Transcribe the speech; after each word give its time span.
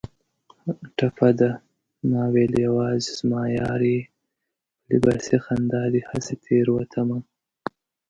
ټپه 0.97 1.29
ده: 1.39 1.51
ماوېل 2.09 2.53
یوازې 2.67 3.11
زما 3.19 3.43
یار 3.59 3.81
یې 3.93 4.01
په 4.09 4.87
لباسي 4.91 5.37
خندا 5.45 5.83
دې 5.93 6.01
هسې 6.09 6.35
تېروتمه 6.45 7.19